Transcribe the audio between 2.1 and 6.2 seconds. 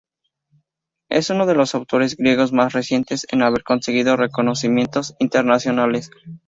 griegos más recientes en haber conseguido reconocimientos internacionales.